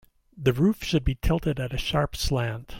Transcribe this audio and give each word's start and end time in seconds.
The 0.35 0.51
roof 0.51 0.83
should 0.83 1.03
be 1.03 1.13
tilted 1.21 1.59
at 1.59 1.75
a 1.75 1.77
sharp 1.77 2.15
slant. 2.15 2.67